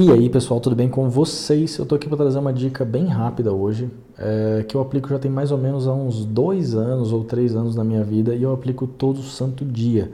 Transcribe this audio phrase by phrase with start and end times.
[0.00, 1.76] E aí pessoal, tudo bem com vocês?
[1.76, 5.18] Eu tô aqui para trazer uma dica bem rápida hoje, é, que eu aplico já
[5.18, 8.44] tem mais ou menos há uns dois anos ou três anos na minha vida e
[8.44, 10.08] eu aplico todo santo dia.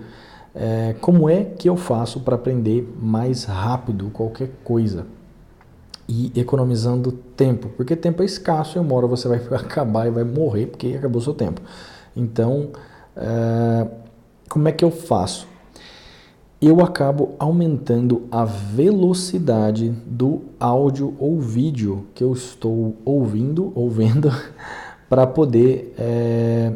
[0.54, 5.04] É, como é que eu faço para aprender mais rápido qualquer coisa?
[6.08, 10.24] E economizando tempo, porque tempo é escasso e uma hora você vai acabar e vai
[10.24, 11.60] morrer porque acabou o seu tempo.
[12.16, 12.70] Então,
[13.14, 13.86] é,
[14.48, 15.46] como é que eu faço?
[16.60, 24.32] Eu acabo aumentando a velocidade do áudio ou vídeo que eu estou ouvindo ou vendo
[25.08, 26.72] para poder é,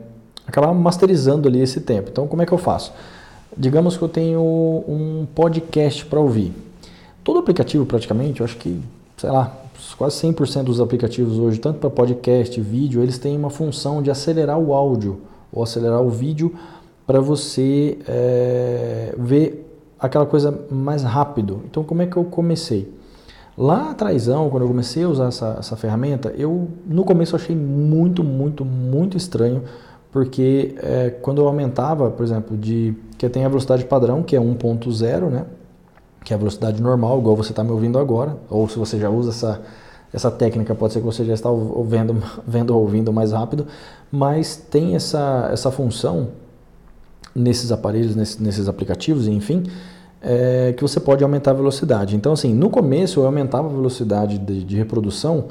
[0.47, 2.11] acabar masterizando ali esse tempo.
[2.11, 2.93] Então, como é que eu faço?
[3.57, 6.53] Digamos que eu tenho um podcast para ouvir.
[7.25, 8.81] Todo aplicativo, praticamente, eu acho que,
[9.17, 9.57] sei lá,
[9.97, 14.59] quase 100% dos aplicativos hoje, tanto para podcast, vídeo, eles têm uma função de acelerar
[14.59, 15.21] o áudio
[15.53, 16.55] ou acelerar o vídeo
[17.07, 19.68] para você é, ver
[19.99, 21.63] aquela coisa mais rápido.
[21.67, 22.97] Então, como é que eu comecei?
[23.57, 28.23] Lá atrás, quando eu comecei a usar essa, essa ferramenta, eu no começo achei muito,
[28.23, 29.65] muito, muito estranho,
[30.13, 34.41] porque é, quando eu aumentava, por exemplo, de que tem a velocidade padrão, que é
[34.41, 35.45] 1.0, né?
[36.25, 39.11] Que é a velocidade normal, igual você está me ouvindo agora, ou se você já
[39.11, 39.61] usa essa,
[40.13, 41.51] essa técnica, pode ser que você já está
[41.85, 43.67] vendo, vendo ou ouvindo mais rápido,
[44.11, 46.29] mas tem essa, essa função
[47.39, 49.65] nesses aparelhos, nesses, nesses aplicativos, enfim,
[50.21, 52.17] é, que você pode aumentar a velocidade.
[52.17, 55.45] Então, assim, no começo eu aumentava a velocidade de, de reprodução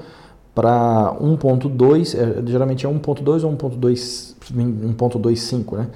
[0.54, 5.88] para 1.2, é, geralmente é 1.2 ou 1.25, né?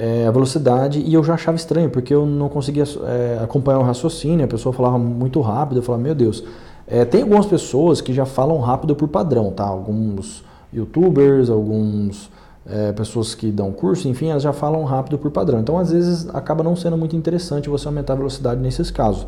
[0.00, 3.82] É, a velocidade, e eu já achava estranho, porque eu não conseguia é, acompanhar o
[3.82, 6.44] raciocínio, a pessoa falava muito rápido, eu falava, meu Deus.
[6.86, 9.64] É, tem algumas pessoas que já falam rápido por padrão, tá?
[9.64, 12.30] Alguns youtubers, alguns
[12.66, 15.60] é, pessoas que dão curso, enfim, elas já falam rápido por padrão.
[15.60, 19.26] Então, às vezes, acaba não sendo muito interessante você aumentar a velocidade nesses casos.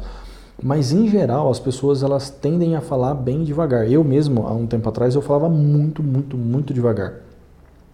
[0.62, 3.90] Mas, em geral, as pessoas elas tendem a falar bem devagar.
[3.90, 7.14] Eu mesmo, há um tempo atrás, eu falava muito, muito, muito devagar.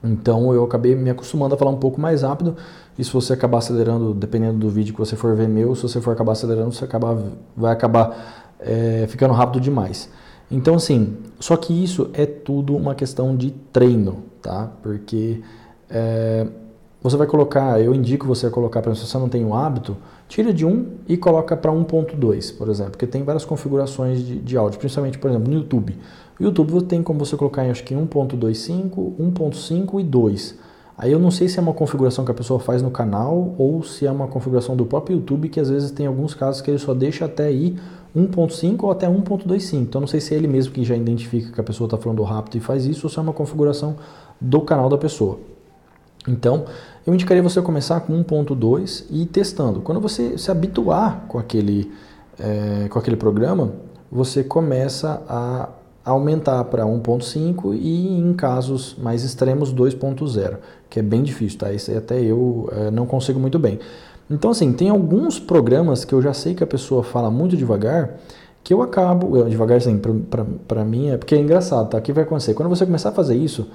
[0.03, 2.57] Então, eu acabei me acostumando a falar um pouco mais rápido.
[2.99, 6.01] E se você acabar acelerando, dependendo do vídeo que você for ver meu, se você
[6.01, 7.23] for acabar acelerando, você acaba,
[7.57, 10.09] vai acabar é, ficando rápido demais.
[10.51, 14.71] Então, assim, só que isso é tudo uma questão de treino tá?
[14.81, 15.41] Porque
[15.91, 16.47] é,
[17.03, 19.97] você vai colocar, eu indico você colocar, para se você não tem o hábito,
[20.29, 24.57] tira de 1 e coloca para 1.2, por exemplo, porque tem várias configurações de, de
[24.57, 25.99] áudio, principalmente, por exemplo, no YouTube.
[26.39, 30.59] O YouTube tem como você colocar em acho que 1.25, 1.5 e 2.
[30.99, 33.83] Aí eu não sei se é uma configuração que a pessoa faz no canal ou
[33.83, 36.79] se é uma configuração do próprio YouTube, que às vezes tem alguns casos que ele
[36.79, 37.77] só deixa até aí
[38.17, 39.75] 1.5 ou até 1.25.
[39.75, 42.23] Então não sei se é ele mesmo que já identifica que a pessoa está falando
[42.23, 43.97] rápido e faz isso ou se é uma configuração
[44.41, 45.39] do canal da pessoa.
[46.27, 46.65] Então,
[47.07, 49.81] eu indicaria você começar com 1.2 e ir testando.
[49.81, 51.93] Quando você se habituar com aquele,
[52.39, 53.73] é, com aquele programa,
[54.11, 55.69] você começa a
[56.05, 60.57] aumentar para 1.5 e em casos mais extremos 2.0,
[60.89, 61.73] que é bem difícil, tá?
[61.73, 63.79] Isso até eu é, não consigo muito bem.
[64.31, 68.17] Então, assim, tem alguns programas que eu já sei que a pessoa fala muito devagar,
[68.65, 70.01] que eu acabo, devagar assim,
[70.67, 71.99] para mim, é porque é engraçado, tá?
[71.99, 72.53] O que vai acontecer?
[72.55, 73.69] Quando você começar a fazer isso,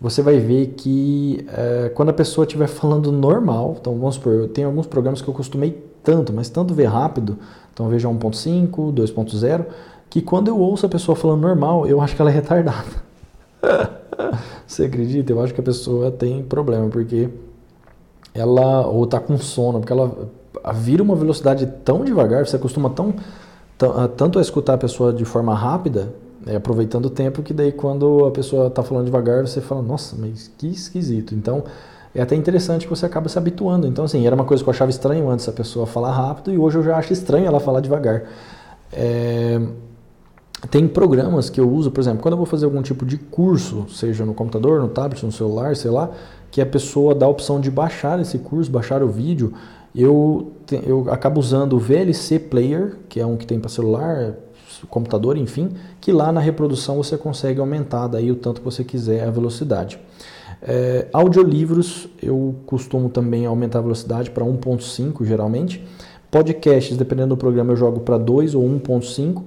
[0.00, 4.48] você vai ver que é, quando a pessoa estiver falando normal, então vamos supor, eu
[4.48, 7.38] tenho alguns programas que eu costumei tanto, mas tanto ver rápido,
[7.72, 9.64] então veja 1.5, 2.0,
[10.10, 13.02] que quando eu ouço a pessoa falando normal, eu acho que ela é retardada.
[14.66, 15.32] Você acredita?
[15.32, 17.30] Eu acho que a pessoa tem problema, porque
[18.34, 20.10] ela ou tá com sono, porque ela
[20.74, 23.14] vira uma velocidade tão devagar, você acostuma tão,
[24.16, 26.12] tanto a escutar a pessoa de forma rápida,
[26.46, 30.16] é, aproveitando o tempo, que daí quando a pessoa está falando devagar, você fala, nossa,
[30.18, 31.34] mas que esquisito.
[31.34, 31.64] Então,
[32.14, 33.86] é até interessante que você acaba se habituando.
[33.86, 36.58] Então, assim, era uma coisa que eu achava estranho antes a pessoa falar rápido e
[36.58, 38.24] hoje eu já acho estranho ela falar devagar.
[38.92, 39.60] É...
[40.70, 43.86] Tem programas que eu uso, por exemplo, quando eu vou fazer algum tipo de curso,
[43.88, 46.10] seja no computador, no tablet, no celular, sei lá,
[46.50, 49.52] que a pessoa dá a opção de baixar esse curso, baixar o vídeo,
[49.94, 50.52] eu,
[50.86, 54.34] eu acabo usando o VLC Player, que é um que tem para celular,
[54.88, 59.26] computador, enfim, que lá na reprodução você consegue aumentar daí o tanto que você quiser
[59.26, 59.98] a velocidade.
[60.62, 65.84] É, audiolivros eu costumo também aumentar a velocidade para 1.5 geralmente.
[66.30, 69.42] Podcasts, dependendo do programa, eu jogo para 2 ou 1.5.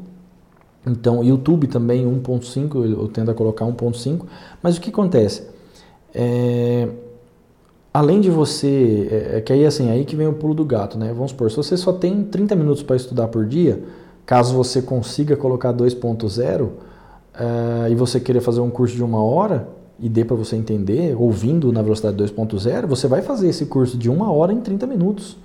[0.86, 4.26] Então, YouTube também 1.5, eu tendo a colocar 1.5.
[4.62, 5.44] Mas o que acontece?
[6.14, 6.88] É,
[7.94, 10.98] além de você, é, é, que aí assim, aí que vem o pulo do gato,
[10.98, 11.12] né?
[11.14, 13.84] Vamos supor, se você só tem 30 minutos para estudar por dia,
[14.28, 16.70] Caso você consiga colocar 2.0 uh,
[17.90, 21.72] e você queira fazer um curso de uma hora e dê para você entender, ouvindo
[21.72, 25.38] na velocidade 2.0, você vai fazer esse curso de uma hora em 30 minutos.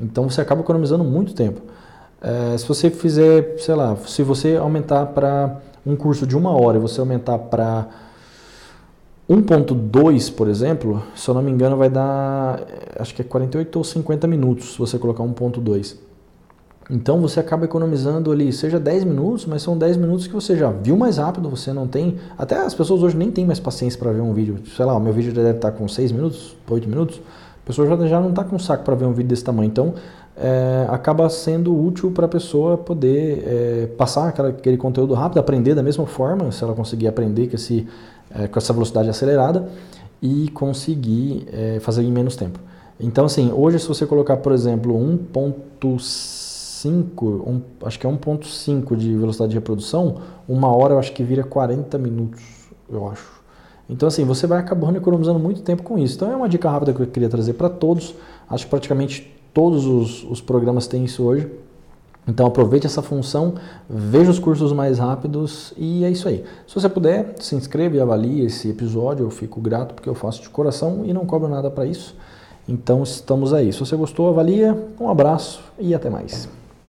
[0.00, 1.60] Então você acaba economizando muito tempo.
[2.22, 6.78] É, se você fizer, sei lá, se você aumentar para um curso de uma hora
[6.78, 7.88] e você aumentar para
[9.28, 12.60] 1.2, por exemplo, se eu não me engano, vai dar,
[12.98, 15.96] acho que é 48 ou 50 minutos se você colocar 1.2.
[16.90, 20.70] Então você acaba economizando ali, seja 10 minutos, mas são 10 minutos que você já
[20.70, 22.18] viu mais rápido, você não tem.
[22.36, 24.58] Até as pessoas hoje nem têm mais paciência para ver um vídeo.
[24.76, 27.20] Sei lá, o meu vídeo deve estar com 6 minutos, 8 minutos.
[27.62, 29.68] A pessoa já, já não está com saco para ver um vídeo desse tamanho.
[29.68, 29.94] Então
[30.36, 35.74] é, acaba sendo útil para a pessoa poder é, passar aquela, aquele conteúdo rápido, aprender
[35.74, 37.86] da mesma forma, se ela conseguir aprender com, esse,
[38.34, 39.68] é, com essa velocidade acelerada
[40.20, 42.58] e conseguir é, fazer em menos tempo.
[42.98, 49.14] Então, assim, hoje se você colocar, por exemplo, 1.5, um, acho que é 1.5 de
[49.16, 50.16] velocidade de reprodução,
[50.48, 52.42] uma hora eu acho que vira 40 minutos,
[52.88, 53.42] eu acho.
[53.88, 56.14] Então, assim, você vai acabando economizando muito tempo com isso.
[56.14, 58.14] Então, é uma dica rápida que eu queria trazer para todos.
[58.48, 61.50] Acho que praticamente Todos os, os programas têm isso hoje.
[62.26, 63.54] Então aproveite essa função,
[63.90, 66.44] veja os cursos mais rápidos e é isso aí.
[66.68, 70.40] Se você puder, se inscreva e avalie esse episódio, eu fico grato porque eu faço
[70.40, 72.14] de coração e não cobro nada para isso.
[72.68, 73.72] Então estamos aí.
[73.72, 76.48] Se você gostou, avalia, um abraço e até mais.